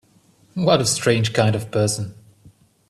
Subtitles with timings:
[0.55, 2.15] What a strange kind of person!